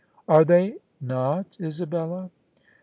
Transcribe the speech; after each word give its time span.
"Are 0.27 0.43
they 0.43 0.77
not, 0.99 1.57
Isabella? 1.61 2.31